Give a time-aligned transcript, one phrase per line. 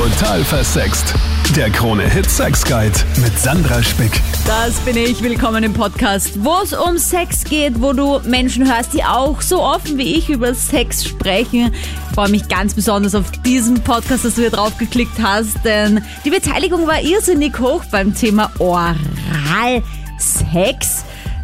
[0.00, 1.12] Total versext.
[1.54, 4.18] Der Krone Hit Sex Guide mit Sandra Spick.
[4.46, 5.22] Das bin ich.
[5.22, 9.62] Willkommen im Podcast, wo es um Sex geht, wo du Menschen hörst, die auch so
[9.62, 11.74] offen wie ich über Sex sprechen.
[11.74, 16.02] Ich freue mich ganz besonders auf diesen Podcast, dass du hier drauf geklickt hast, denn
[16.24, 19.84] die Beteiligung war irrsinnig hoch beim Thema Oralsex.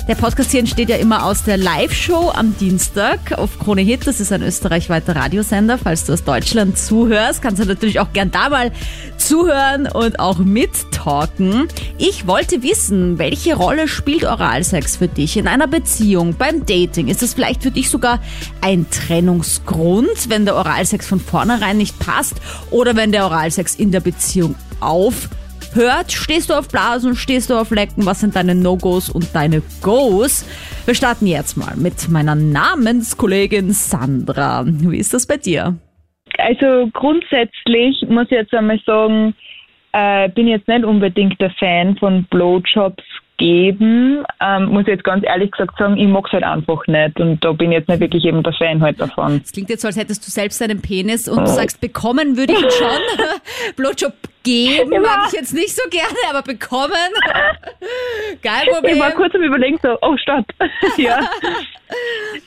[0.09, 4.07] Der Podcast hier entsteht ja immer aus der Live-Show am Dienstag auf Krone Hit.
[4.07, 5.79] Das ist ein österreichweiter Radiosender.
[5.79, 8.71] Falls du aus Deutschland zuhörst, kannst du natürlich auch gern da mal
[9.17, 11.67] zuhören und auch mittalken.
[11.99, 17.09] Ich wollte wissen, welche Rolle spielt Oralsex für dich in einer Beziehung, beim Dating?
[17.09, 18.21] Ist das vielleicht für dich sogar
[18.61, 22.37] ein Trennungsgrund, wenn der Oralsex von vornherein nicht passt
[22.71, 25.29] oder wenn der Oralsex in der Beziehung auf
[25.75, 26.13] hört.
[26.13, 28.07] Stehst du auf Blasen, stehst du auf Lecken?
[28.07, 30.45] Was sind deine No-Gos und deine Go's?
[30.85, 34.65] Wir starten jetzt mal mit meiner Namenskollegin Sandra.
[34.67, 35.77] Wie ist das bei dir?
[36.39, 39.35] Also grundsätzlich muss ich jetzt einmal sagen,
[39.93, 43.03] äh, bin jetzt nicht unbedingt der Fan von Blowjobs
[43.39, 44.25] geben.
[44.41, 47.21] Ähm, muss ich jetzt ganz ehrlich gesagt sagen, ich mag es halt einfach nicht.
[47.21, 49.41] Und da bin ich jetzt nicht wirklich eben der Fan halt davon.
[49.45, 52.53] Es klingt jetzt so, als hättest du selbst einen Penis und du sagst, bekommen würde
[52.53, 53.01] ich ihn schon.
[53.77, 55.01] Blowjob geben Ja.
[55.01, 56.93] mag ich jetzt nicht so gerne, aber bekommen,
[58.43, 58.95] kein Problem.
[58.95, 60.45] Ich war kurz am Überlegen so, oh stopp.
[60.97, 61.21] ja.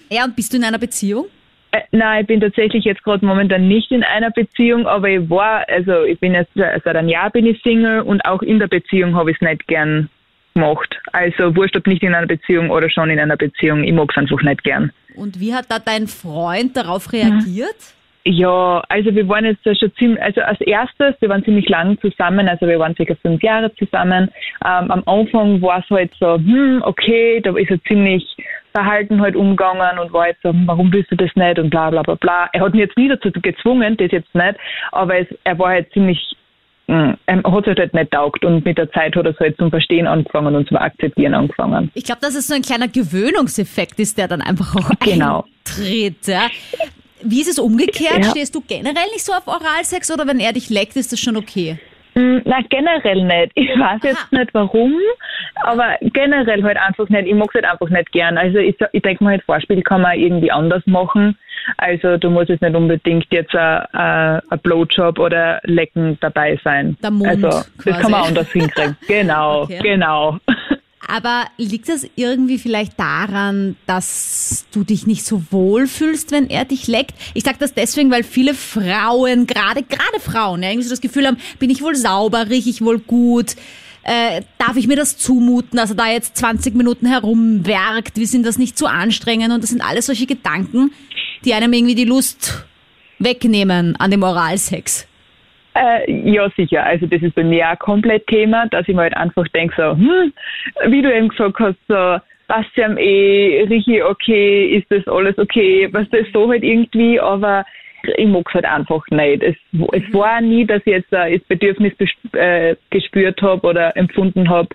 [0.09, 1.25] Ja, und bist du in einer Beziehung?
[1.71, 5.65] Äh, nein, ich bin tatsächlich jetzt gerade momentan nicht in einer Beziehung, aber ich war,
[5.69, 9.15] also ich bin jetzt seit einem Jahr bin ich Single und auch in der Beziehung
[9.15, 10.09] habe ich es nicht gern
[10.53, 10.99] gemacht.
[11.11, 14.17] Also wurscht ob nicht in einer Beziehung oder schon in einer Beziehung, ich mag es
[14.17, 14.91] einfach nicht gern.
[15.15, 17.95] Und wie hat da dein Freund darauf reagiert?
[18.25, 22.47] Ja, also wir waren jetzt schon ziemlich, also als erstes, wir waren ziemlich lang zusammen,
[22.49, 24.29] also wir waren circa fünf Jahre zusammen.
[24.65, 28.23] Ähm, am Anfang war es halt so, hm, okay, da ist er ziemlich
[28.73, 31.89] verhalten halt umgegangen und war jetzt so, hm, warum willst du das nicht und bla
[31.89, 32.49] bla bla bla.
[32.53, 34.55] Er hat mich jetzt nie dazu gezwungen, das jetzt nicht,
[34.91, 36.35] aber es, er war halt ziemlich,
[36.89, 39.55] hm, er hat es halt nicht taugt und mit der Zeit hat er es halt
[39.57, 41.91] zum Verstehen angefangen und zum Akzeptieren angefangen.
[41.93, 45.45] Ich glaube, dass es so ein kleiner Gewöhnungseffekt ist, der dann einfach auch Genau.
[45.67, 46.27] eintritt.
[46.27, 46.47] Ja?
[47.21, 48.23] Wie ist es umgekehrt?
[48.23, 48.31] Ja.
[48.31, 51.37] Stehst du generell nicht so auf Oralsex oder wenn er dich leckt, ist das schon
[51.37, 51.77] okay?
[52.15, 53.51] Mm, Na, generell nicht.
[53.55, 54.95] Ich weiß jetzt nicht warum,
[55.63, 57.27] aber generell halt einfach nicht.
[57.27, 58.37] Ich mag es halt einfach nicht gern.
[58.37, 61.37] Also ich, ich denke mal, halt Vorspiel kann man irgendwie anders machen.
[61.77, 66.97] Also du musst jetzt nicht unbedingt jetzt ein, ein ein Blowjob oder Lecken dabei sein.
[67.03, 68.01] Der Mund also das quasi.
[68.01, 68.97] kann man anders hinkriegen.
[69.07, 69.79] Genau, Okay.
[69.83, 70.37] genau.
[71.07, 76.65] Aber liegt das irgendwie vielleicht daran, dass du dich nicht so wohl fühlst, wenn er
[76.65, 77.13] dich leckt?
[77.33, 81.25] Ich sage das deswegen, weil viele Frauen, gerade gerade Frauen, ja, irgendwie so das Gefühl
[81.25, 83.55] haben, bin ich wohl sauber, riech ich wohl gut?
[84.03, 88.17] Äh, darf ich mir das zumuten, dass er da jetzt 20 Minuten herumwerkt?
[88.17, 89.51] Wir sind das nicht zu anstrengend?
[89.51, 90.91] Und das sind alles solche Gedanken,
[91.45, 92.65] die einem irgendwie die Lust
[93.19, 95.07] wegnehmen an dem Oralsex.
[95.75, 96.83] Äh, ja, sicher.
[96.83, 99.91] Also das ist bei mir auch komplett Thema, dass ich mir halt einfach denke, so,
[99.91, 100.33] hm,
[100.87, 102.17] wie du eben gesagt hast, so,
[102.49, 107.19] passt ja am eh, rieche okay, ist das alles okay, was das so halt irgendwie,
[107.19, 107.65] aber
[108.17, 109.43] ich mag's halt einfach nicht.
[109.43, 109.55] Es,
[109.93, 111.93] es war nie, dass ich jetzt äh, das Bedürfnis
[112.33, 114.69] äh, gespürt habe oder empfunden habe,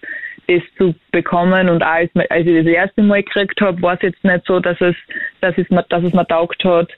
[0.46, 1.68] das zu bekommen.
[1.68, 4.80] Und als, als ich das erste Mal gekriegt habe, war es jetzt nicht so, dass
[4.80, 4.94] es,
[5.40, 6.90] dass es, mir, dass es mir taugt hat.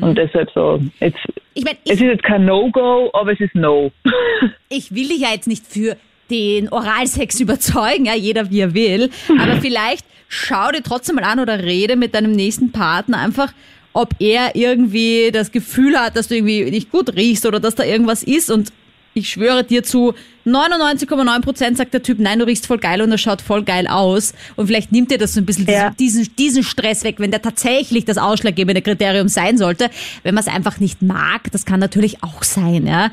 [0.00, 1.18] Und deshalb so, jetzt,
[1.54, 3.92] Ich meine, es ist jetzt kein No-Go, aber es ist No.
[4.68, 5.96] ich will dich ja jetzt nicht für
[6.30, 11.38] den Oralsex überzeugen, ja, jeder wie er will, aber vielleicht schau dir trotzdem mal an
[11.38, 13.52] oder rede mit deinem nächsten Partner einfach,
[13.92, 17.84] ob er irgendwie das Gefühl hat, dass du irgendwie nicht gut riechst oder dass da
[17.84, 18.72] irgendwas ist und
[19.14, 20.14] ich schwöre dir zu
[20.46, 23.86] 99,9 Prozent sagt der Typ, nein, du riechst voll geil und er schaut voll geil
[23.86, 24.32] aus.
[24.56, 25.90] Und vielleicht nimmt dir das so ein bisschen Ja.
[25.90, 29.90] diesen, diesen, Stress weg, wenn der tatsächlich das ausschlaggebende Kriterium sein sollte.
[30.22, 33.10] Wenn man es einfach nicht mag, das kann natürlich auch sein, ja.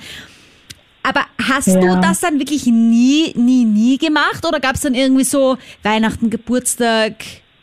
[1.04, 2.02] Aber hast du Ja.
[2.02, 4.46] das dann wirklich nie, nie, nie gemacht?
[4.48, 7.14] Oder gab es dann irgendwie so Weihnachten, Geburtstag,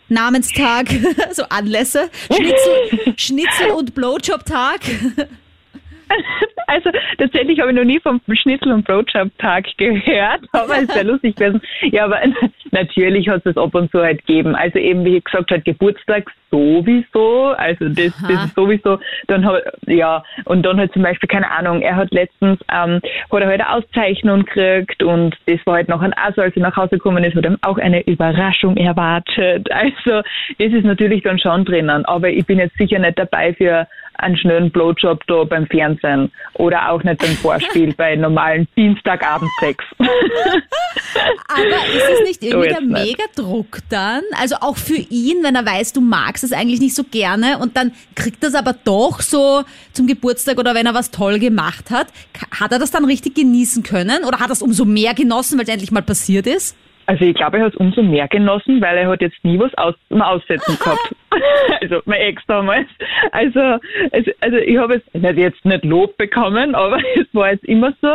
[0.09, 0.87] Namenstag,
[1.33, 2.09] so Anlässe?
[2.27, 4.81] Schnitzel, Schnitzel und Blowjob-Tag?
[6.69, 11.05] Also tatsächlich habe ich noch nie vom Schnitzel- und Brotjob-Tag gehört, aber es ist sehr
[11.13, 11.61] lustig gewesen.
[11.93, 12.21] Ja, aber
[12.73, 14.57] natürlich hat es das ab und zu halt gegeben.
[14.57, 18.29] Also eben, wie ich gesagt habe, Geburtstag sowieso, also das, Aha.
[18.29, 18.99] das ist sowieso.
[19.27, 23.01] Dann hat, ja, und dann halt zum Beispiel, keine Ahnung, er hat letztens, ähm,
[23.31, 26.63] hat er halt eine Auszeichnung gekriegt und das war halt nachher auch so, als er
[26.63, 29.69] nach Hause gekommen ist, hat er auch eine Überraschung erwartet.
[29.77, 30.23] Also
[30.59, 33.87] das ist natürlich dann schon drinnen, aber ich bin jetzt sicher nicht dabei für
[34.19, 39.85] einen schnellen Blowjob da beim Fernsehen oder auch nicht beim Vorspiel bei normalen Dienstagabendsex.
[41.49, 42.81] Aber ist es nicht So irgendwie der.
[42.81, 44.23] Mega-Druck dann?
[44.41, 47.59] Also auch für ihn, wenn er weiß, du magst magst es eigentlich nicht so gerne
[47.63, 49.63] und dann kriegt er es aber doch so
[49.93, 52.09] zum Geburtstag oder wenn er was toll gemacht hat.
[52.61, 55.65] Hat er das dann richtig genießen können oder hat er es umso mehr genossen, weil
[55.65, 56.77] es endlich mal passiert ist?
[57.07, 59.73] Also ich glaube, er hat es umso mehr genossen, weil er hat jetzt nie was
[59.79, 61.15] aus, zum Aussetzen gehabt.
[61.81, 62.89] also mein Ex damals.
[63.33, 63.79] Also,
[64.13, 68.09] also, also ich habe es jetzt nicht Lob bekommen, aber es war jetzt immer so,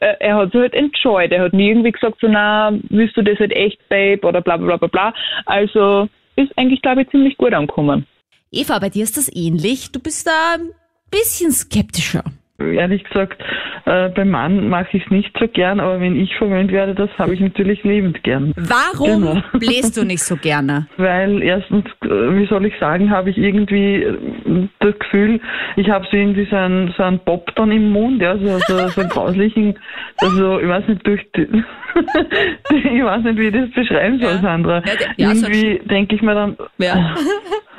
[0.00, 1.32] äh, er hat so halt enjoyed.
[1.32, 4.56] Er hat nie irgendwie gesagt, so, na, willst du das halt echt, Babe, oder bla
[4.56, 5.14] bla bla bla.
[5.44, 8.06] Also ist eigentlich, glaube ich, ziemlich gut angekommen.
[8.50, 9.92] Eva, bei dir ist das ähnlich.
[9.92, 10.70] Du bist da ein
[11.10, 12.24] bisschen skeptischer.
[12.60, 13.40] Ehrlich gesagt,
[13.84, 17.08] äh, beim Mann mache ich es nicht so gern, aber wenn ich verwöhnt werde, das
[17.16, 18.52] habe ich natürlich liebend gern.
[18.56, 19.42] Warum genau.
[19.60, 20.88] bläst du nicht so gerne?
[20.96, 25.40] Weil erstens, äh, wie soll ich sagen, habe ich irgendwie äh, das Gefühl,
[25.76, 28.88] ich habe so irgendwie so einen, so einen Bob dann im Mund, ja, so, so,
[28.88, 29.78] so einen grauslichen,
[30.16, 31.42] also ich weiß nicht, durch die,
[32.70, 34.40] ich weiß nicht, wie ich das beschreiben soll, ja.
[34.40, 34.82] Sandra.
[34.84, 37.14] Ja, ja, irgendwie denke ich mir dann, ja.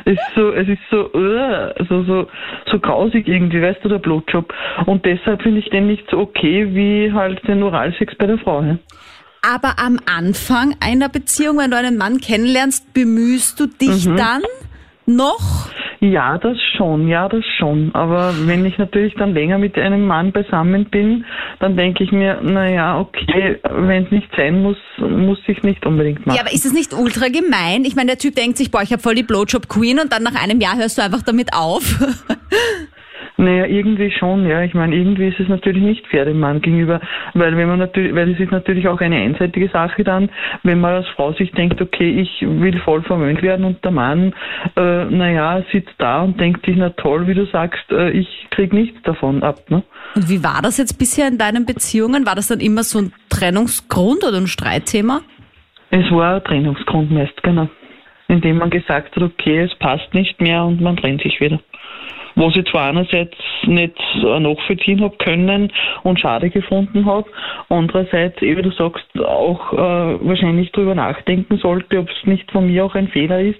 [0.09, 2.27] Es ist so, es ist so, uh, so, so,
[2.71, 4.51] so grausig irgendwie, weißt du, der Blowjob.
[4.87, 8.63] Und deshalb finde ich den nicht so okay wie halt den Oralsex bei der Frau.
[8.63, 8.79] Ja?
[9.43, 14.17] Aber am Anfang einer Beziehung, wenn du einen Mann kennenlernst, bemühst du dich mhm.
[14.17, 14.41] dann
[15.05, 15.69] noch?
[16.01, 17.93] Ja, das schon, ja, das schon.
[17.93, 21.25] Aber wenn ich natürlich dann länger mit einem Mann beisammen bin,
[21.59, 26.25] dann denke ich mir, naja, okay, wenn es nicht sein muss, muss ich nicht unbedingt
[26.25, 26.37] machen.
[26.37, 27.83] Ja, aber ist es nicht ultra gemein?
[27.83, 30.23] Ich meine, der Typ denkt sich, boah, ich habe voll die Blowjob Queen und dann
[30.23, 31.83] nach einem Jahr hörst du einfach damit auf.
[33.37, 34.63] Naja, irgendwie schon, ja.
[34.63, 36.99] Ich meine, irgendwie ist es natürlich nicht fair dem Mann gegenüber,
[37.33, 40.29] weil wenn man natürlich, weil es ist natürlich auch eine einseitige Sache dann,
[40.63, 44.33] wenn man als Frau sich denkt, okay, ich will voll verwöhnt werden und der Mann,
[44.75, 48.73] äh, naja, sitzt da und denkt sich, na toll, wie du sagst, äh, ich krieg
[48.73, 49.83] nichts davon ab, ne?
[50.15, 52.25] Und wie war das jetzt bisher in deinen Beziehungen?
[52.25, 55.21] War das dann immer so ein Trennungsgrund oder ein Streitthema?
[55.91, 57.69] Es war ein Trennungsgrund meist, genau.
[58.27, 61.59] Indem man gesagt hat, okay, es passt nicht mehr und man trennt sich wieder
[62.39, 65.71] was ich zwar einerseits nicht nachvollziehen habe können
[66.03, 67.29] und schade gefunden habe,
[67.69, 72.85] andererseits, wie du sagst, auch äh, wahrscheinlich darüber nachdenken sollte, ob es nicht von mir
[72.85, 73.59] auch ein Fehler ist,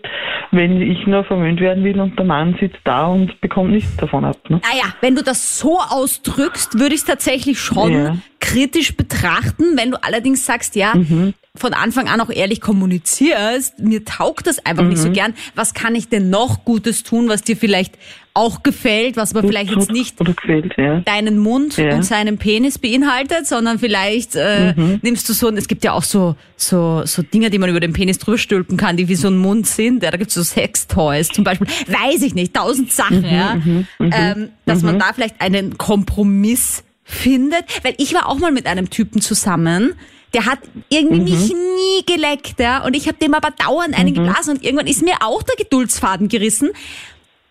[0.51, 4.25] wenn ich nur verwöhnt werden will und der Mann sitzt da und bekommt nichts davon
[4.25, 4.37] ab.
[4.49, 4.61] Ne?
[4.63, 8.15] Naja, ah wenn du das so ausdrückst, würde ich es tatsächlich schon ja.
[8.39, 9.77] kritisch betrachten.
[9.77, 14.65] Wenn du allerdings sagst, ja, mhm von Anfang an auch ehrlich kommunizierst, mir taugt das
[14.65, 14.89] einfach mhm.
[14.89, 15.13] nicht so mhm.
[15.13, 15.33] gern.
[15.55, 17.97] Was kann ich denn noch Gutes tun, was dir vielleicht
[18.35, 21.01] auch gefällt, was aber vielleicht jetzt nicht gefällt, ja.
[21.01, 21.95] deinen Mund ja.
[21.95, 24.99] und seinen Penis beinhaltet, sondern vielleicht äh, mhm.
[25.01, 27.91] nimmst du so, es gibt ja auch so, so, so Dinge, die man über den
[27.91, 30.03] Penis drüber stülpen kann, die wie so ein Mund sind.
[30.03, 31.67] Ja, da gibt's so Sextoys zum Beispiel.
[31.87, 33.55] Weiß ich nicht, tausend Sachen, mhm, ja.
[33.55, 34.11] Mhm, mhm.
[34.13, 37.65] ähm, dass man da vielleicht einen Kompromiss findet.
[37.83, 39.95] Weil ich war auch mal mit einem Typen zusammen,
[40.33, 40.59] der hat
[40.89, 41.23] irgendwie mhm.
[41.23, 42.83] mich nie geleckt, ja.
[42.85, 44.15] Und ich habe dem aber dauernd einen mhm.
[44.15, 46.69] geblasen und irgendwann ist mir auch der Geduldsfaden gerissen.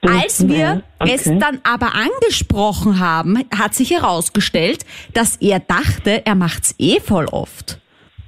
[0.00, 1.12] Als wir okay.
[1.12, 7.26] es dann aber angesprochen haben, hat sich herausgestellt, dass er dachte, er macht's eh voll
[7.26, 7.80] oft.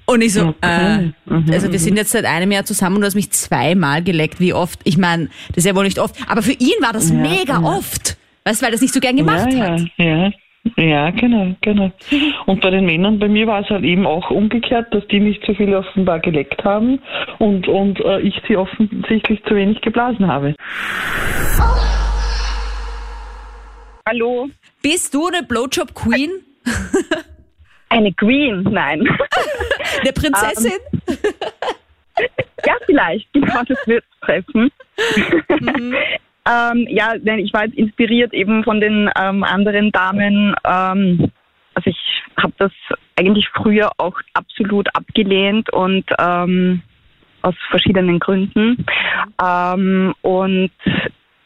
[0.05, 1.13] Und ich so, okay.
[1.27, 4.03] äh, mhm, also wir sind jetzt seit einem Jahr zusammen und du hast mich zweimal
[4.03, 4.41] geleckt.
[4.41, 4.81] Wie oft?
[4.83, 6.17] Ich meine, das ist ja wohl nicht oft.
[6.27, 7.63] Aber für ihn war das ja, mega ja.
[7.63, 8.17] oft.
[8.43, 9.81] Weißt du, weil er das nicht so gern gemacht ja, hat.
[9.99, 10.31] Ja, ja,
[10.77, 11.91] genau, genau.
[12.47, 15.45] Und bei den Männern, bei mir war es halt eben auch umgekehrt, dass die nicht
[15.47, 17.01] so viel offenbar geleckt haben
[17.39, 20.55] und, und äh, ich sie offensichtlich zu wenig geblasen habe.
[24.07, 24.49] Hallo.
[24.83, 26.31] Bist du eine Blowjob Queen?
[27.93, 28.63] Eine Queen?
[28.63, 29.01] Nein.
[30.01, 30.73] Eine Prinzessin?
[31.07, 31.17] Um,
[32.17, 32.27] ähm,
[32.65, 33.33] ja, vielleicht.
[33.33, 34.71] Genau, das wird treffen.
[35.61, 35.95] Mhm.
[36.49, 40.55] Ähm, ja, ich war jetzt inspiriert eben von den ähm, anderen Damen.
[40.65, 41.31] Ähm,
[41.75, 41.99] also ich
[42.37, 42.73] habe das
[43.17, 46.83] eigentlich früher auch absolut abgelehnt und ähm,
[47.43, 48.85] aus verschiedenen Gründen.
[49.43, 50.71] Ähm, und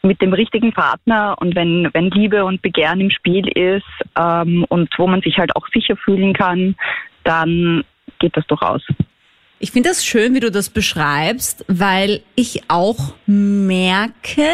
[0.01, 3.83] mit dem richtigen Partner und wenn, wenn Liebe und Begehren im Spiel ist
[4.17, 6.75] ähm, und wo man sich halt auch sicher fühlen kann,
[7.23, 7.83] dann
[8.19, 8.83] geht das durchaus.
[9.65, 14.51] Ich finde das schön, wie du das beschreibst, weil ich auch merke,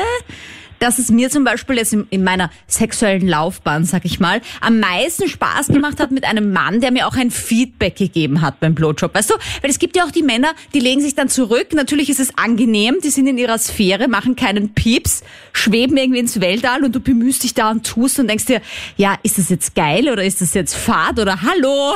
[0.82, 4.80] dass es mir zum Beispiel jetzt in, in meiner sexuellen Laufbahn, sag ich mal, am
[4.80, 8.74] meisten Spaß gemacht hat mit einem Mann, der mir auch ein Feedback gegeben hat beim
[8.74, 9.14] Blowjob.
[9.14, 9.36] Weißt du?
[9.62, 11.74] Weil es gibt ja auch die Männer, die legen sich dann zurück.
[11.74, 15.24] Natürlich ist es angenehm, die sind in ihrer Sphäre, machen keinen Pieps,
[15.54, 18.62] schweben irgendwie ins Weltall und du bemühst dich da und tust und denkst dir,
[18.98, 21.96] ja, ist das jetzt geil oder ist das jetzt fad oder hallo,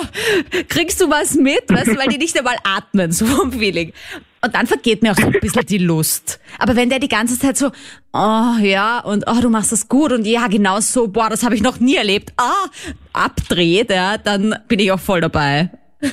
[0.69, 1.63] kriegst du was mit?
[1.69, 3.93] Weißt du, weil die nicht einmal atmen, so vom Feeling.
[4.41, 6.39] Und dann vergeht mir auch so ein bisschen die Lust.
[6.59, 7.71] Aber wenn der die ganze Zeit so,
[8.13, 11.55] oh ja, und oh, du machst das gut und ja, genau so, boah, das habe
[11.55, 12.67] ich noch nie erlebt, ah,
[13.13, 15.71] abdreht, ja, dann bin ich auch voll dabei.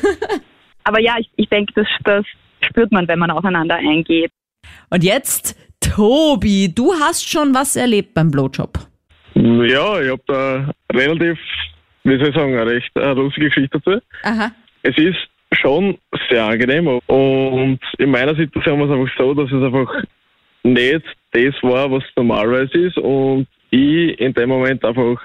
[0.84, 2.24] Aber ja, ich, ich denke, das, das
[2.62, 4.30] spürt man, wenn man aufeinander eingeht.
[4.90, 8.78] Und jetzt Tobi, du hast schon was erlebt beim Blowjob.
[9.34, 11.38] Ja, ich habe da relativ,
[12.04, 14.00] wie soll ich sagen, eine recht eine lustige Geschichte dazu.
[14.22, 14.52] Aha.
[14.82, 15.16] Es ist
[15.60, 20.04] schon sehr angenehm und in meiner Situation war es einfach so, dass es einfach
[20.62, 25.20] nicht das war, was normalerweise ist und ich in dem Moment einfach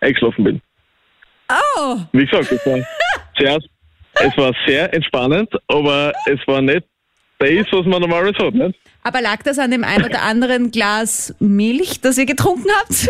[0.00, 0.62] eingeschlafen bin.
[1.50, 2.78] Oh, Wie gesagt, es war
[3.38, 3.58] sehr,
[4.14, 6.84] es war sehr entspannend, aber es war nicht
[7.38, 8.54] das, was man normalerweise hat.
[8.54, 8.78] Nicht?
[9.06, 13.08] aber lag das an dem ein oder anderen Glas Milch, das ihr getrunken habt?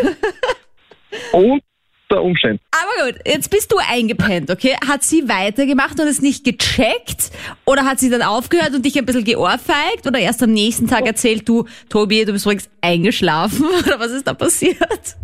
[1.31, 1.63] Und
[2.09, 2.59] der Umstand.
[2.71, 4.75] Aber gut, jetzt bist du eingepennt, okay?
[4.87, 7.31] Hat sie weitergemacht und es nicht gecheckt?
[7.65, 10.07] Oder hat sie dann aufgehört und dich ein bisschen geohrfeigt?
[10.07, 13.65] Oder erst am nächsten Tag erzählt du, Tobi, du bist übrigens eingeschlafen?
[13.85, 15.15] Oder was ist da passiert?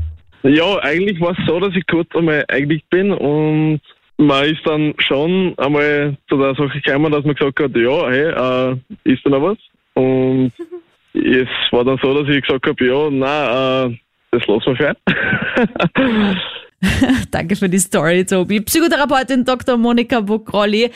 [0.44, 3.80] Ja, eigentlich war es so, dass ich kurz einmal eigentlich bin und
[4.18, 8.74] man ist dann schon einmal zu der Sache gekommen, dass man gesagt hat, ja, hey,
[8.74, 9.58] äh, ist da noch was?
[9.94, 10.52] Und
[11.14, 13.98] es war dann so, dass ich gesagt habe, ja, nein, äh,
[14.32, 14.98] das lassen wir fern.
[17.32, 18.62] Danke für die Story, Tobi.
[18.62, 19.78] Psychotherapeutin Dr.
[19.78, 20.92] Monika Buckrolli.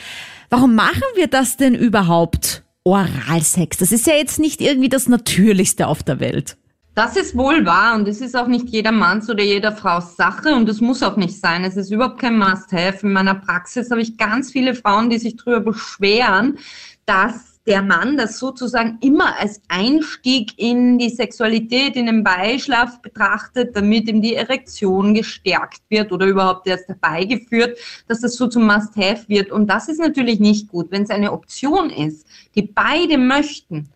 [0.50, 2.62] Warum machen wir das denn überhaupt?
[2.84, 3.78] Oralsex.
[3.78, 6.56] Das ist ja jetzt nicht irgendwie das Natürlichste auf der Welt.
[6.94, 10.54] Das ist wohl wahr und es ist auch nicht jeder Manns oder jeder Frau's Sache
[10.54, 11.62] und es muss auch nicht sein.
[11.64, 13.06] Es ist überhaupt kein Must-have.
[13.06, 16.58] In meiner Praxis habe ich ganz viele Frauen, die sich darüber beschweren,
[17.06, 23.76] dass der Mann das sozusagen immer als Einstieg in die Sexualität, in den Beischlaf betrachtet,
[23.76, 29.28] damit ihm die Erektion gestärkt wird oder überhaupt erst herbeigeführt, dass das so zum Must-have
[29.28, 29.52] wird.
[29.52, 30.90] Und das ist natürlich nicht gut.
[30.90, 33.90] Wenn es eine Option ist, die beide möchten,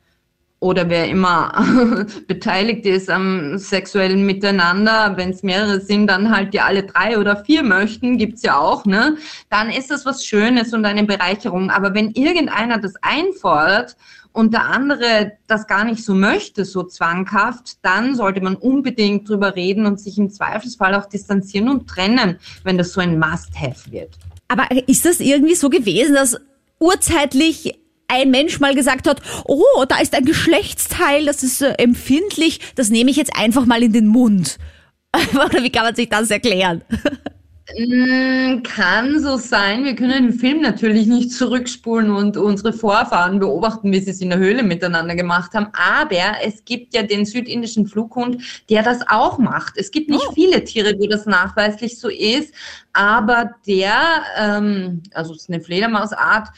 [0.63, 6.61] oder wer immer beteiligt ist am sexuellen Miteinander, wenn es mehrere sind, dann halt die
[6.61, 9.17] alle drei oder vier möchten, gibt's ja auch, ne?
[9.51, 11.71] Dann ist das was Schönes und eine Bereicherung.
[11.71, 13.97] Aber wenn irgendeiner das einfordert
[14.31, 19.57] und der andere das gar nicht so möchte, so zwanghaft, dann sollte man unbedingt drüber
[19.57, 24.17] reden und sich im Zweifelsfall auch distanzieren und trennen, wenn das so ein Must-have wird.
[24.47, 26.37] Aber ist das irgendwie so gewesen, dass
[26.79, 27.82] urzeitlich
[28.13, 32.91] ein Mensch mal gesagt hat, oh, da ist ein Geschlechtsteil, das ist äh, empfindlich, das
[32.91, 34.59] nehme ich jetzt einfach mal in den Mund.
[35.35, 36.83] Oder wie kann man sich das erklären?
[37.79, 39.85] Mm, Kann so sein.
[39.85, 44.31] Wir können den Film natürlich nicht zurückspulen und unsere Vorfahren beobachten, wie sie es in
[44.31, 45.69] der Höhle miteinander gemacht haben.
[45.73, 49.75] Aber es gibt ja den südindischen Flughund, der das auch macht.
[49.77, 50.33] Es gibt nicht Oh.
[50.35, 52.53] viele Tiere, wo das nachweislich so ist,
[52.93, 53.95] aber der,
[54.39, 56.49] ähm, also es ist eine Fledermausart,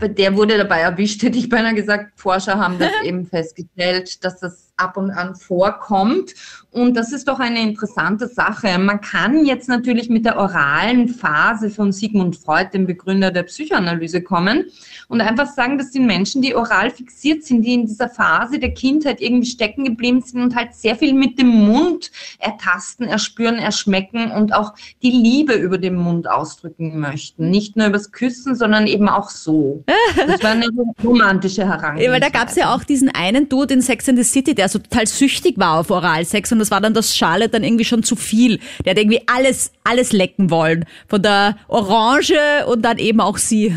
[0.00, 2.12] der wurde dabei erwischt, hätte ich beinahe gesagt.
[2.18, 6.34] Forscher haben das eben festgestellt, dass das ab und an vorkommt.
[6.70, 8.78] Und das ist doch eine interessante Sache.
[8.78, 14.22] Man kann jetzt natürlich mit der oralen Phase von Sigmund Freud, dem Begründer der Psychoanalyse,
[14.22, 14.64] kommen
[15.08, 18.74] und einfach sagen, das sind Menschen, die oral fixiert sind, die in dieser Phase der
[18.74, 24.32] Kindheit irgendwie stecken geblieben sind und halt sehr viel mit dem Mund ertasten, erspüren, erschmecken
[24.32, 27.50] und auch die Liebe über den Mund ausdrücken möchten.
[27.50, 29.84] Nicht nur übers Küssen, sondern eben auch so.
[30.26, 30.68] Das war eine
[31.04, 32.12] romantische Ja, Herangehensweise.
[32.12, 34.63] weil da gab es ja auch diesen einen Dude in Sex and the City, der
[34.68, 38.02] so total süchtig war auf Oralsex und das war dann das Charlotte dann irgendwie schon
[38.02, 38.60] zu viel.
[38.84, 40.84] Der hat irgendwie alles, alles lecken wollen.
[41.08, 43.76] Von der Orange und dann eben auch sie.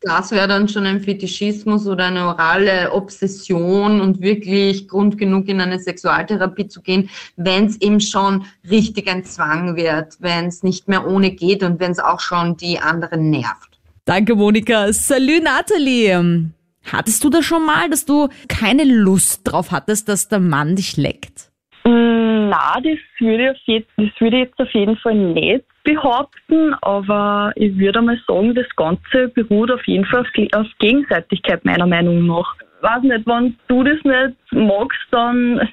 [0.00, 5.60] Das wäre dann schon ein Fetischismus oder eine orale Obsession und wirklich Grund genug in
[5.60, 10.86] eine Sexualtherapie zu gehen, wenn es eben schon richtig ein Zwang wird, wenn es nicht
[10.86, 13.80] mehr ohne geht und wenn es auch schon die anderen nervt.
[14.04, 14.92] Danke, Monika.
[14.92, 16.52] Salut, Nathalie.
[16.92, 20.96] Hattest du das schon mal, dass du keine Lust drauf hattest, dass der Mann dich
[20.96, 21.50] leckt?
[21.84, 27.98] Mm, Na, das würde, ich ich jetzt auf jeden Fall nicht behaupten, aber ich würde
[28.00, 32.54] einmal sagen, das Ganze beruht auf jeden Fall auf, auf Gegenseitigkeit, meiner Meinung nach.
[32.82, 35.68] Weiß nicht, wenn du das nicht magst, dann,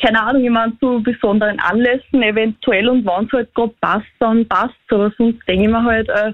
[0.00, 4.46] keine Ahnung, ich meine, zu besonderen Anlässen eventuell und wenn es halt gerade passt, dann
[4.46, 6.32] passt aber sonst denke ich mir halt, äh,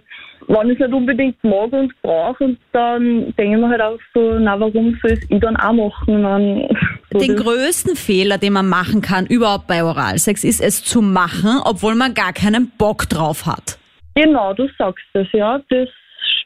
[0.49, 3.99] wenn ich es nicht unbedingt mag und brauche, und dann denke ich mir halt auch
[4.15, 6.23] so, na, warum soll es ich dann auch machen?
[6.23, 6.69] Dann,
[7.13, 11.61] so Den größten Fehler, den man machen kann, überhaupt bei Oralsex, ist es zu machen,
[11.65, 13.79] obwohl man gar keinen Bock drauf hat.
[14.15, 15.61] Genau, du sagst es, ja.
[15.71, 15.89] Das,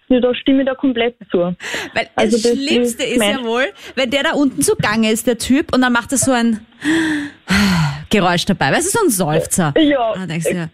[0.08, 1.38] da stimme ich da komplett zu.
[1.38, 5.26] Weil Also das das Schlimmste ist ist ja wohl, wenn der da unten zugange ist,
[5.26, 6.64] der Typ, und dann macht er so ein
[8.10, 8.72] Geräusch dabei.
[8.72, 9.75] Weißt du, so ein Seufzer.
[9.78, 10.10] Ja.
[10.12, 10.70] Und dann denkst du dir,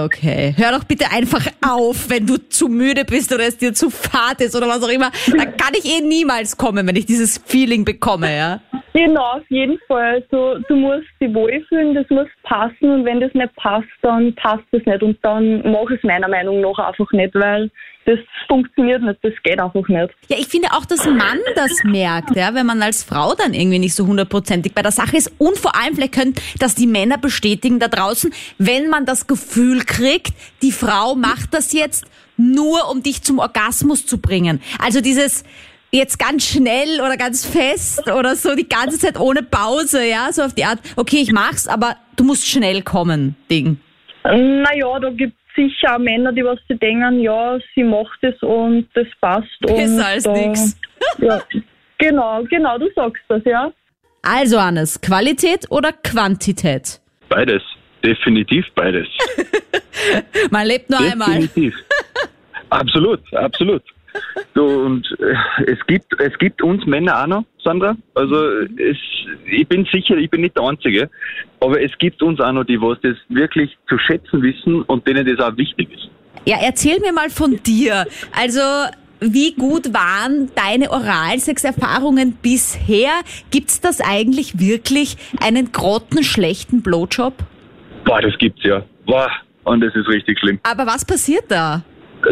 [0.00, 3.90] okay, hör doch bitte einfach auf, wenn du zu müde bist oder es dir zu
[3.90, 5.10] fad ist oder was auch immer.
[5.26, 8.60] Dann kann ich eh niemals kommen, wenn ich dieses Feeling bekomme, ja.
[8.94, 10.24] Genau, auf jeden Fall.
[10.30, 14.64] So, du musst dich wohlfühlen, das muss passen und wenn das nicht passt, dann passt
[14.72, 17.70] es nicht und dann mach es meiner Meinung nach einfach nicht, weil
[18.04, 18.18] das
[18.48, 20.12] funktioniert nicht, das geht einfach nicht.
[20.28, 23.78] Ja, ich finde auch, dass Mann das merkt, ja, wenn man als Frau dann irgendwie
[23.78, 25.32] nicht so hundertprozentig bei der Sache ist.
[25.38, 29.84] Und vor allem, vielleicht können das die Männer bestätigen da draußen, wenn man das Gefühl
[29.84, 30.32] kriegt,
[30.62, 32.04] die Frau macht das jetzt
[32.36, 34.60] nur, um dich zum Orgasmus zu bringen.
[34.78, 35.44] Also dieses
[35.92, 40.42] jetzt ganz schnell oder ganz fest oder so die ganze Zeit ohne Pause, ja, so
[40.42, 43.78] auf die Art, okay, ich mach's, aber du musst schnell kommen, Ding.
[44.24, 48.40] Naja, da gibt es sicher auch Männer, die was sie denken, ja, sie macht es
[48.42, 49.48] und das passt.
[49.60, 50.76] Besser und, als da- nix.
[51.18, 51.42] Ja,
[51.98, 53.72] genau, genau, du sagst das, ja.
[54.22, 57.00] Also, Hannes, Qualität oder Quantität?
[57.28, 57.60] Beides.
[58.04, 59.06] Definitiv beides.
[60.50, 61.40] Man lebt nur einmal.
[61.40, 61.74] Definitiv.
[62.70, 63.82] absolut, absolut.
[64.54, 67.96] So, und äh, es gibt, es gibt uns Männer auch noch, Sandra.
[68.14, 68.36] Also
[68.76, 68.96] es,
[69.46, 71.10] ich bin sicher, ich bin nicht der Einzige,
[71.60, 75.26] aber es gibt uns auch noch, die was das wirklich zu schätzen wissen und denen
[75.26, 76.10] das auch wichtig ist.
[76.44, 78.06] Ja, erzähl mir mal von dir.
[78.36, 78.60] Also,
[79.20, 83.12] wie gut waren deine Oralsex-Erfahrungen bisher?
[83.50, 87.34] Gibt's das eigentlich wirklich einen grottenschlechten Blowjob?
[88.04, 88.82] Boah, das gibt's ja.
[89.06, 89.30] Boah,
[89.64, 90.58] und das ist richtig schlimm.
[90.64, 91.82] Aber was passiert da?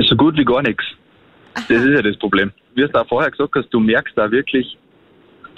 [0.09, 0.85] So gut wie gar nichts.
[1.55, 2.53] Das ist ja das Problem.
[2.75, 4.77] Wie du auch vorher gesagt hast, du merkst da wirklich,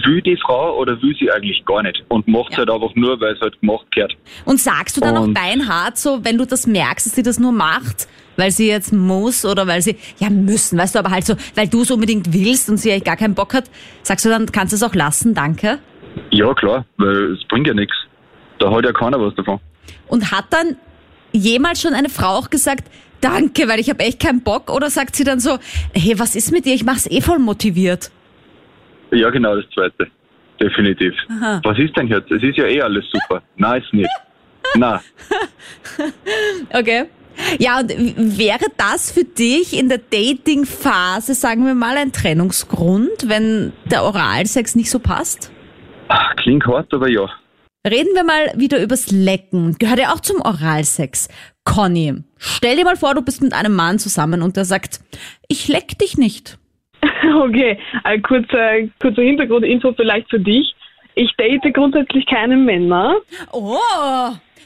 [0.04, 2.58] will die Frau oder will sie eigentlich gar nicht und macht Ja.
[2.58, 4.14] halt einfach nur, weil es halt gemacht gehört.
[4.44, 7.38] Und sagst du dann auch Und- beinhart so, wenn du das merkst, dass sie das
[7.38, 11.24] nur macht, weil sie jetzt muss oder weil sie, ja müssen, weißt du, aber halt
[11.24, 13.64] so, weil du es unbedingt willst und sie eigentlich gar keinen Bock hat,
[14.02, 15.78] sagst du dann, kannst du es auch lassen, danke?
[16.30, 17.94] Ja, klar, weil es bringt ja nichts.
[18.58, 19.60] Da hat ja keiner was davon.
[20.08, 20.76] Und hat dann
[21.32, 22.90] jemals schon eine Frau auch gesagt,
[23.22, 24.70] danke, weil ich habe echt keinen Bock?
[24.70, 25.58] Oder sagt sie dann so,
[25.94, 26.74] hey, was ist mit dir?
[26.74, 28.10] Ich mach's eh voll motiviert.
[29.10, 30.08] Ja, genau, das Zweite.
[30.60, 31.14] Definitiv.
[31.30, 31.60] Aha.
[31.64, 32.30] Was ist denn jetzt?
[32.30, 33.42] Es ist ja eh alles super.
[33.56, 34.10] Nein, ist nicht.
[34.76, 35.00] Nein.
[36.72, 37.04] Okay.
[37.58, 37.88] Ja, und
[38.38, 44.74] wäre das für dich in der Dating-Phase, sagen wir mal, ein Trennungsgrund, wenn der Oralsex
[44.74, 45.50] nicht so passt?
[46.08, 47.28] Ah, Klingt hart, aber ja.
[47.88, 49.76] Reden wir mal wieder übers Lecken.
[49.78, 51.28] Gehört ja auch zum Oralsex.
[51.64, 55.00] Conny, stell dir mal vor, du bist mit einem Mann zusammen und der sagt,
[55.48, 56.58] ich leck dich nicht.
[57.34, 60.74] Okay, ein kurzer, kurzer Hintergrundinfo vielleicht für dich.
[61.14, 63.16] Ich date grundsätzlich keine Männer.
[63.52, 63.78] Oh,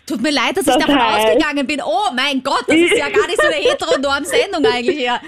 [0.06, 1.80] tut mir leid, dass ich Das davon heißt- ausgegangen bin.
[1.84, 5.12] Oh mein Gott, das ist ja gar nicht so eine heteronorm-Sendung eigentlich hier.
[5.14, 5.20] Ah.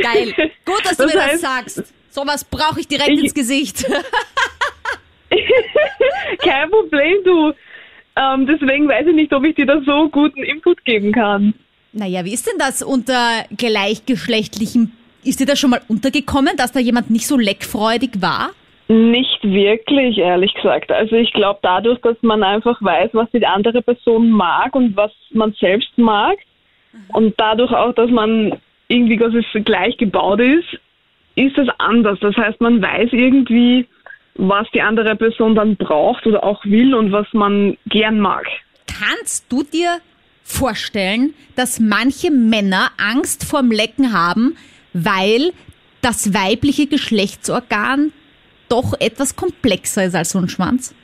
[0.00, 0.32] Geil.
[0.64, 1.94] Gut, dass du Das mir das heißt- sagst.
[2.10, 3.84] Sowas brauche ich direkt Ich- ins Gesicht.
[6.38, 7.52] Kein Problem, du.
[8.16, 11.54] Ähm, deswegen weiß ich nicht, ob ich dir da so guten Input geben kann.
[11.92, 14.92] Naja, wie ist denn das unter gleichgeschlechtlichen?
[15.24, 18.50] Ist dir das schon mal untergekommen, dass da jemand nicht so leckfreudig war?
[18.88, 20.92] Nicht wirklich, ehrlich gesagt.
[20.92, 25.10] Also ich glaube, dadurch, dass man einfach weiß, was die andere Person mag und was
[25.30, 26.36] man selbst mag
[27.08, 30.78] und dadurch auch, dass man irgendwie quasi gleich gebaut ist,
[31.36, 32.18] ist es anders.
[32.20, 33.86] Das heißt, man weiß irgendwie,
[34.36, 38.46] was die andere Person dann braucht oder auch will und was man gern mag.
[38.86, 39.98] Kannst du dir
[40.42, 44.56] vorstellen, dass manche Männer Angst vorm Lecken haben,
[44.92, 45.52] weil
[46.02, 48.12] das weibliche Geschlechtsorgan
[48.68, 50.94] doch etwas komplexer ist als so ein Schwanz?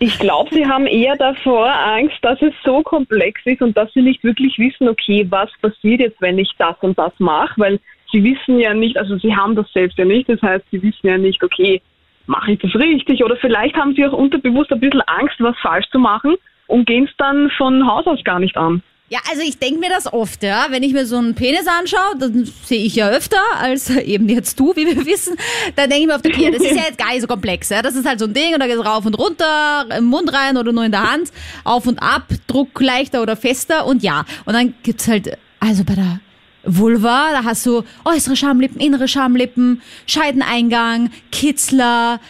[0.00, 4.02] Ich glaube, sie haben eher davor Angst, dass es so komplex ist und dass sie
[4.02, 7.80] nicht wirklich wissen, okay, was passiert jetzt, wenn ich das und das mache, weil
[8.12, 11.08] sie wissen ja nicht, also sie haben das selbst ja nicht, das heißt, sie wissen
[11.08, 11.82] ja nicht, okay,
[12.28, 15.86] mache ich das richtig oder vielleicht haben sie auch unterbewusst ein bisschen Angst, was falsch
[15.90, 16.36] zu machen
[16.66, 18.82] und gehen es dann von Haus aus gar nicht an.
[19.10, 20.66] Ja, also ich denke mir das oft, ja.
[20.68, 24.60] Wenn ich mir so einen Penis anschaue, dann sehe ich ja öfter als eben jetzt
[24.60, 25.34] du, wie wir wissen.
[25.76, 27.80] Dann denke ich mir oft, okay, das ist ja jetzt gar nicht so komplex, ja.
[27.80, 30.30] Das ist halt so ein Ding und da geht es rauf und runter, im Mund
[30.30, 31.32] rein oder nur in der Hand,
[31.64, 34.26] auf und ab, Druck leichter oder fester und ja.
[34.44, 36.20] Und dann gibt's halt, also bei der
[36.68, 42.20] Vulva, da hast du äußere Schamlippen, innere Schamlippen, Scheideneingang, Kitzler,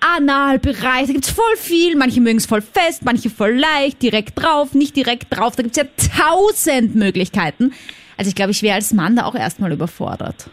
[0.00, 1.96] Analbereich, da gibt's voll viel.
[1.96, 5.56] Manche mögen es voll fest, manche voll leicht, direkt drauf, nicht direkt drauf.
[5.56, 5.84] Da gibt's ja
[6.16, 7.72] tausend Möglichkeiten.
[8.16, 10.50] Also ich glaube, ich wäre als Mann da auch erstmal überfordert.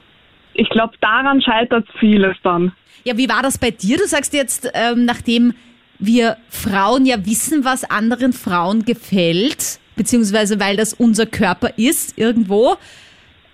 [0.54, 2.72] Ich glaube, daran scheitert vieles dann.
[3.04, 3.98] Ja, wie war das bei dir?
[3.98, 5.54] Du sagst jetzt, ähm, nachdem
[6.00, 12.78] wir Frauen ja wissen, was anderen Frauen gefällt, beziehungsweise weil das unser Körper ist irgendwo,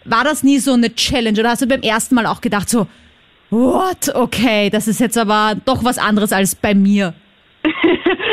[0.06, 1.40] war das nie so eine Challenge?
[1.40, 2.88] Oder hast du beim ersten Mal auch gedacht so,
[3.50, 7.14] what, okay, das ist jetzt aber doch was anderes als bei mir?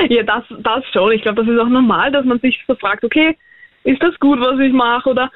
[0.09, 1.11] Ja, das, das schon.
[1.13, 3.37] Ich glaube, das ist auch normal, dass man sich so fragt, okay,
[3.83, 5.31] ist das gut, was ich mache oder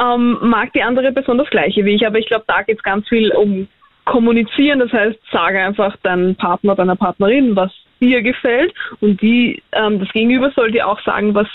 [0.00, 2.06] ähm, mag die andere Person das gleiche wie ich?
[2.06, 3.68] Aber ich glaube, da geht es ganz viel um
[4.04, 4.80] kommunizieren.
[4.80, 10.08] Das heißt, sage einfach deinem Partner, deiner Partnerin, was dir gefällt und die, ähm, das
[10.10, 11.46] Gegenüber soll dir auch sagen, was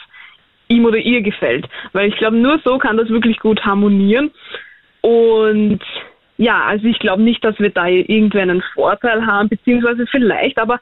[0.68, 1.68] ihm oder ihr gefällt.
[1.94, 4.32] Weil ich glaube, nur so kann das wirklich gut harmonieren.
[5.02, 5.82] Und
[6.38, 10.80] ja, also ich glaube nicht, dass wir da irgendwie einen Vorteil haben, beziehungsweise vielleicht, aber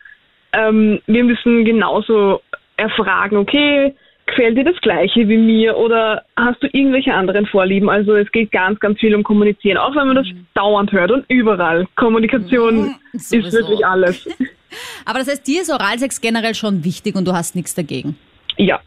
[0.54, 2.42] ähm, wir müssen genauso
[2.78, 3.94] erfragen, okay,
[4.26, 7.90] gefällt dir das Gleiche wie mir oder hast du irgendwelche anderen Vorlieben?
[7.90, 10.46] Also es geht ganz, ganz viel um Kommunizieren, auch wenn man das mhm.
[10.54, 11.86] dauernd hört und überall.
[11.96, 14.28] Kommunikation mhm, ist wirklich alles.
[15.06, 18.18] Aber das heißt, dir ist Oralsex generell schon wichtig und du hast nichts dagegen?
[18.58, 18.80] Ja.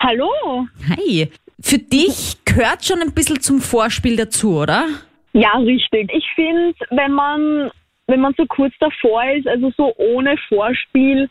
[0.00, 0.66] Hallo.
[0.90, 1.30] Hi.
[1.60, 4.86] Für dich gehört schon ein bisschen zum Vorspiel dazu, oder?
[5.32, 6.12] Ja, richtig.
[6.12, 7.70] Ich finde, wenn man,
[8.06, 11.28] wenn man so kurz davor ist, also so ohne Vorspiel,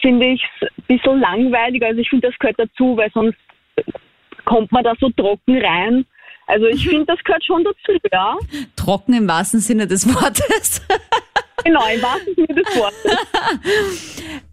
[0.00, 1.82] finde ich es ein bisschen langweilig.
[1.82, 3.38] Also ich finde, das gehört dazu, weil sonst
[4.44, 6.04] kommt man da so trocken rein.
[6.46, 8.36] Also ich finde, das gehört schon dazu, ja.
[8.74, 10.82] Trocken im wahrsten Sinne des Wortes.
[11.64, 13.12] genau, im wahrsten Sinne des Wortes.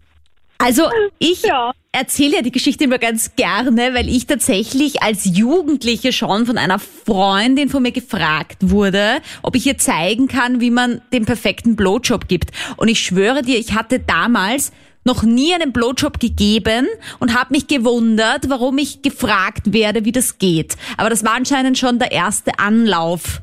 [0.60, 0.90] Also
[1.20, 1.70] ich ja.
[1.92, 6.80] erzähle ja die Geschichte immer ganz gerne, weil ich tatsächlich als Jugendliche schon von einer
[6.80, 12.26] Freundin von mir gefragt wurde, ob ich ihr zeigen kann, wie man den perfekten Blowjob
[12.26, 12.50] gibt.
[12.76, 14.72] Und ich schwöre dir, ich hatte damals
[15.04, 16.88] noch nie einen Blowjob gegeben
[17.20, 20.76] und habe mich gewundert, warum ich gefragt werde, wie das geht.
[20.96, 23.42] Aber das war anscheinend schon der erste Anlauf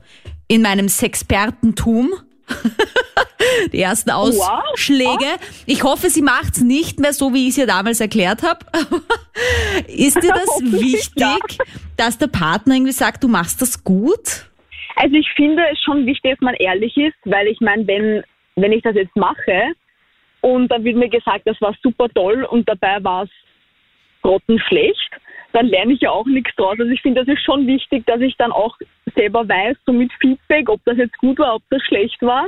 [0.50, 2.14] in meinem Sexpertentum.
[3.74, 5.26] die ersten Ausschläge.
[5.66, 8.66] Ich hoffe, sie macht's nicht mehr so, wie ich es ihr damals erklärt habe.
[9.88, 11.58] Ist dir das wichtig,
[11.98, 14.46] dass der Partner irgendwie sagt, du machst das gut?
[14.96, 18.24] Also ich finde es schon wichtig, dass man ehrlich ist, weil ich meine, wenn,
[18.56, 19.74] wenn ich das jetzt mache
[20.42, 23.30] und dann wird mir gesagt, das war super toll und dabei war es
[24.22, 25.12] grottenschlecht,
[25.52, 26.78] dann lerne ich ja auch nichts draus.
[26.80, 28.78] Also ich finde, das ist schon wichtig, dass ich dann auch
[29.16, 32.48] selber weiß, so mit Feedback, ob das jetzt gut war, ob das schlecht war.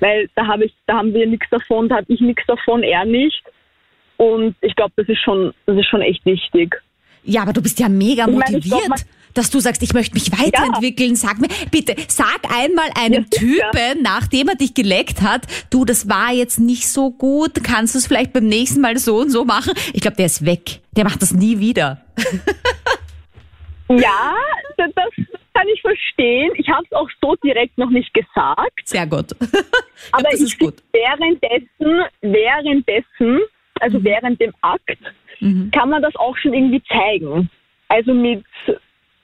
[0.00, 3.04] Weil da habe ich, da haben wir nichts davon, da habe ich nichts davon, er
[3.04, 3.42] nicht.
[4.16, 6.76] Und ich glaube, das ist schon, das ist schon echt wichtig.
[7.24, 9.00] Ja, aber du bist ja mega motiviert, ich mein,
[9.34, 11.10] dass du sagst, ich möchte mich weiterentwickeln.
[11.10, 11.16] Ja.
[11.16, 16.08] Sag mir, bitte, sag einmal einem ja, Typen, nachdem er dich geleckt hat, du, das
[16.08, 19.44] war jetzt nicht so gut, kannst du es vielleicht beim nächsten Mal so und so
[19.44, 19.72] machen?
[19.92, 20.80] Ich glaube, der ist weg.
[20.96, 22.04] Der macht das nie wieder.
[23.88, 24.34] ja,
[24.76, 24.90] das,
[25.54, 26.52] kann ich verstehen.
[26.56, 28.80] Ich habe es auch so direkt noch nicht gesagt.
[28.84, 29.32] Sehr gut.
[30.12, 30.74] Aber glaub, ich gut.
[30.92, 33.40] währenddessen, währenddessen,
[33.80, 34.04] also mhm.
[34.04, 34.98] während dem Akt,
[35.40, 35.70] mhm.
[35.70, 37.48] kann man das auch schon irgendwie zeigen.
[37.88, 38.44] Also mit,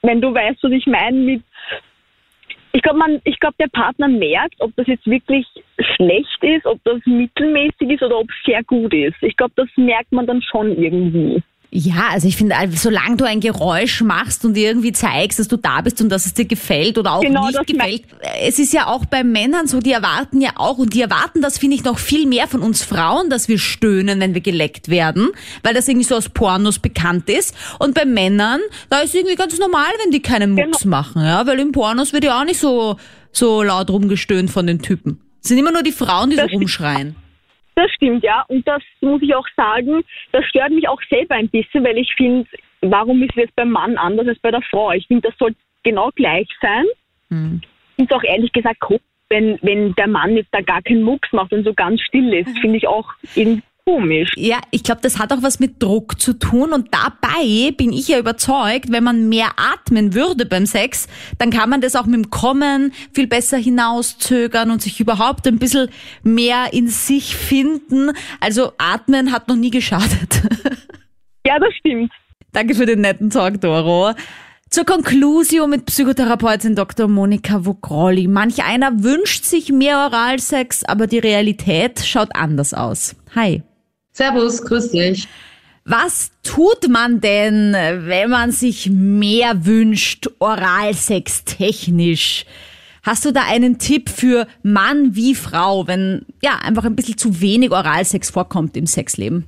[0.02, 1.42] wenn du weißt, was ich meine, mit
[2.72, 5.44] ich glaube, man, ich glaube, der Partner merkt, ob das jetzt wirklich
[5.96, 9.16] schlecht ist, ob das mittelmäßig ist oder ob es sehr gut ist.
[9.22, 11.42] Ich glaube, das merkt man dann schon irgendwie.
[11.72, 15.56] Ja, also ich finde, also solange du ein Geräusch machst und irgendwie zeigst, dass du
[15.56, 18.02] da bist und dass es dir gefällt oder auch genau, nicht gefällt.
[18.40, 21.59] Es ist ja auch bei Männern so, die erwarten ja auch und die erwarten das,
[21.59, 25.28] finde ich, noch viel mehr von uns Frauen, dass wir stöhnen, wenn wir geleckt werden,
[25.62, 27.54] weil das irgendwie so aus Pornos bekannt ist.
[27.78, 30.96] Und bei Männern, da ist irgendwie ganz normal, wenn die keinen Mucks genau.
[30.96, 32.96] machen, ja, weil in Pornos wird ja auch nicht so,
[33.30, 35.20] so laut rumgestöhnt von den Typen.
[35.40, 37.14] Es sind immer nur die Frauen, die das so rumschreien.
[37.74, 38.44] Das stimmt, ja.
[38.48, 40.02] Und das muss ich auch sagen,
[40.33, 42.48] das stört mich auch selber ein bisschen, weil ich finde,
[42.80, 44.92] warum ist es jetzt beim Mann anders als bei der Frau?
[44.92, 46.85] Ich finde, das soll genau gleich sein.
[47.28, 47.61] Mhm.
[47.96, 48.80] Es auch ehrlich gesagt
[49.30, 52.59] wenn, wenn der Mann jetzt da gar keinen Mucks macht und so ganz still ist.
[52.59, 54.30] Finde ich auch irgendwie komisch.
[54.36, 58.08] Ja, ich glaube, das hat auch was mit Druck zu tun und dabei bin ich
[58.08, 62.14] ja überzeugt, wenn man mehr atmen würde beim Sex, dann kann man das auch mit
[62.14, 65.88] dem Kommen viel besser hinauszögern und sich überhaupt ein bisschen
[66.22, 68.12] mehr in sich finden.
[68.40, 70.42] Also atmen hat noch nie geschadet.
[71.46, 72.12] Ja, das stimmt.
[72.52, 74.12] Danke für den netten Talk, Doro.
[74.68, 77.08] Zur Konklusion mit Psychotherapeutin Dr.
[77.08, 78.28] Monika Vogrolli.
[78.28, 83.16] Manch einer wünscht sich mehr Oralsex, aber die Realität schaut anders aus.
[83.34, 83.62] Hi.
[84.12, 85.29] Servus, grüß dich.
[85.85, 92.44] Was tut man denn, wenn man sich mehr wünscht, Oralsex technisch?
[93.03, 97.40] Hast du da einen Tipp für Mann wie Frau, wenn ja einfach ein bisschen zu
[97.40, 99.46] wenig Oralsex vorkommt im Sexleben?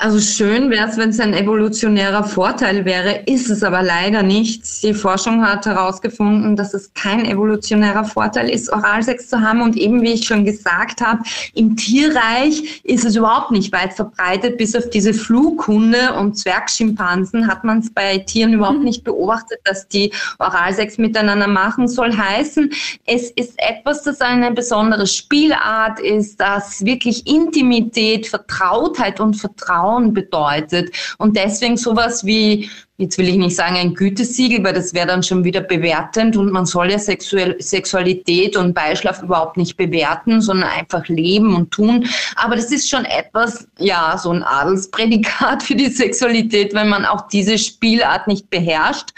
[0.00, 4.84] Also schön wäre es, wenn es ein evolutionärer Vorteil wäre, ist es aber leider nicht.
[4.84, 9.60] Die Forschung hat herausgefunden, dass es kein evolutionärer Vorteil ist, Oralsex zu haben.
[9.60, 14.56] Und eben, wie ich schon gesagt habe, im Tierreich ist es überhaupt nicht weit verbreitet.
[14.56, 18.84] Bis auf diese Flughunde und Zwergschimpansen hat man es bei Tieren überhaupt mhm.
[18.84, 21.88] nicht beobachtet, dass die Oralsex miteinander machen.
[21.88, 22.70] Soll heißen,
[23.04, 30.12] es ist etwas, das eine besondere Spielart ist, das wirklich Intimität, Vertrautheit und Vertrauen Frauen
[30.12, 30.94] bedeutet.
[31.16, 35.22] Und deswegen sowas wie jetzt will ich nicht sagen ein Gütesiegel, weil das wäre dann
[35.22, 40.68] schon wieder bewertend und man soll ja Sexuell Sexualität und Beischlaf überhaupt nicht bewerten, sondern
[40.68, 42.08] einfach leben und tun.
[42.34, 47.28] Aber das ist schon etwas, ja, so ein Adelsprädikat für die Sexualität, wenn man auch
[47.28, 49.10] diese Spielart nicht beherrscht.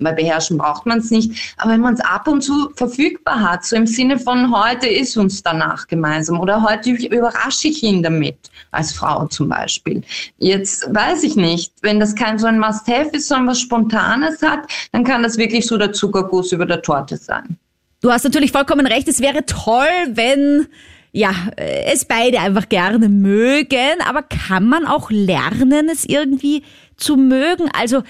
[0.00, 1.54] Weil beherrschen braucht man es nicht.
[1.56, 5.16] Aber wenn man es ab und zu verfügbar hat, so im Sinne von heute ist
[5.16, 8.36] uns danach gemeinsam oder heute überrasche ich ihn damit,
[8.70, 10.02] als Frau zum Beispiel.
[10.38, 14.60] Jetzt weiß ich nicht, wenn das kein so ein Must-Have ist, sondern was Spontanes hat,
[14.92, 17.56] dann kann das wirklich so der Zuckerguss über der Torte sein.
[18.00, 19.08] Du hast natürlich vollkommen recht.
[19.08, 20.66] Es wäre toll, wenn
[21.12, 26.62] ja, es beide einfach gerne mögen, aber kann man auch lernen, es irgendwie
[26.96, 27.70] zu mögen?
[27.72, 28.02] Also,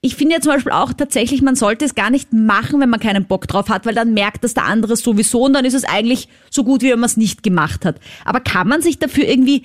[0.00, 2.98] ich finde ja zum Beispiel auch tatsächlich, man sollte es gar nicht machen, wenn man
[2.98, 5.84] keinen Bock drauf hat, weil dann merkt das der andere sowieso und dann ist es
[5.84, 8.00] eigentlich so gut, wie wenn man es nicht gemacht hat.
[8.24, 9.64] Aber kann man sich dafür irgendwie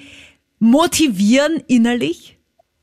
[0.59, 2.36] motivieren innerlich?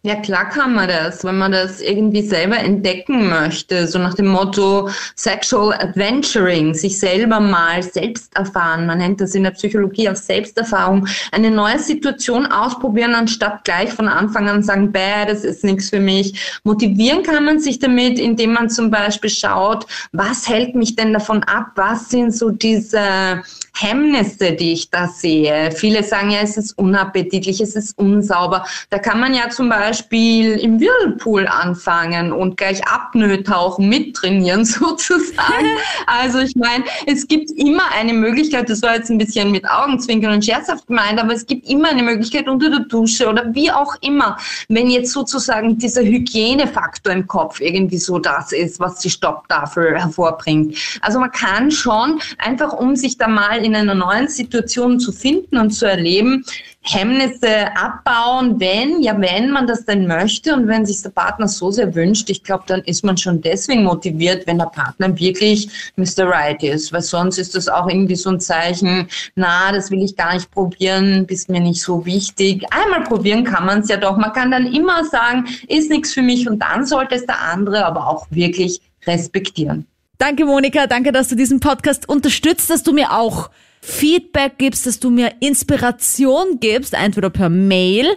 [0.07, 4.27] Ja, klar kann man das, wenn man das irgendwie selber entdecken möchte, so nach dem
[4.27, 8.85] Motto Sexual Adventuring, sich selber mal selbst erfahren.
[8.85, 11.09] Man nennt das in der Psychologie auch Selbsterfahrung.
[11.33, 16.01] Eine neue Situation ausprobieren, anstatt gleich von Anfang an sagen, bäh, das ist nichts für
[16.01, 16.61] mich.
[16.64, 21.43] Motivieren kann man sich damit, indem man zum Beispiel schaut, was hält mich denn davon
[21.45, 21.69] ab?
[21.77, 23.43] Was sind so diese
[23.77, 25.73] Hemmnisse, die ich da sehe.
[25.73, 28.64] Viele sagen ja, es ist unappetitlich, es ist unsauber.
[28.88, 35.66] Da kann man ja zum Beispiel im Whirlpool anfangen und gleich Apnoe tauchen, mittrainieren sozusagen.
[36.07, 40.33] also ich meine, es gibt immer eine Möglichkeit, das war jetzt ein bisschen mit Augenzwinkern
[40.33, 43.94] und scherzhaft gemeint, aber es gibt immer eine Möglichkeit unter der Dusche oder wie auch
[44.00, 44.37] immer,
[44.68, 50.76] wenn jetzt sozusagen dieser Hygienefaktor im Kopf irgendwie so das ist, was die Stopptafel hervorbringt.
[51.00, 55.59] Also man kann schon einfach, um sich da mal in einer neuen Situation zu finden
[55.59, 56.44] und zu erleben,
[56.87, 61.70] Hemmnisse abbauen, wenn, ja, wenn man das denn möchte und wenn sich der Partner so
[61.70, 66.29] sehr wünscht, ich glaube, dann ist man schon deswegen motiviert, wenn der Partner wirklich Mr.
[66.29, 70.14] Right ist, weil sonst ist das auch irgendwie so ein Zeichen, na, das will ich
[70.14, 72.64] gar nicht probieren, bist mir nicht so wichtig.
[72.70, 74.18] Einmal probieren kann man es ja doch.
[74.18, 77.87] Man kann dann immer sagen, ist nichts für mich und dann sollte es der andere
[77.87, 79.87] aber auch wirklich respektieren.
[80.18, 80.87] Danke, Monika.
[80.87, 83.51] Danke, dass du diesen Podcast unterstützt, dass du mir auch
[83.87, 88.16] Feedback gibst, dass du mir Inspiration gibst, entweder per Mail,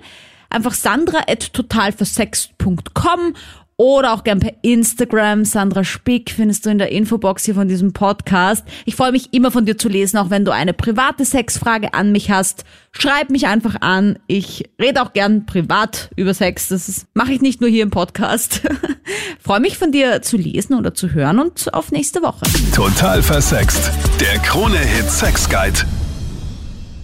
[0.50, 3.36] einfach sandra at totalversext.com
[3.78, 5.46] oder auch gern per Instagram.
[5.46, 8.66] Sandra Spick findest du in der Infobox hier von diesem Podcast.
[8.86, 12.12] Ich freue mich immer von dir zu lesen, auch wenn du eine private Sexfrage an
[12.12, 12.66] mich hast.
[12.92, 14.18] Schreib mich einfach an.
[14.26, 16.70] Ich rede auch gern privat über Sex.
[16.70, 18.62] Das mache ich nicht nur hier im Podcast.
[19.40, 22.46] freue mich von dir zu lesen oder zu hören und auf nächste Woche.
[22.74, 23.92] Total versext.
[24.20, 25.86] Der Krone-Hit Sex Guide.